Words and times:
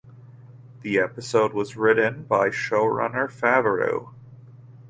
The 0.81 0.97
episode 0.97 1.53
was 1.53 1.75
written 1.77 2.23
by 2.23 2.49
showrunner 2.49 3.27
Favreau. 3.29 4.11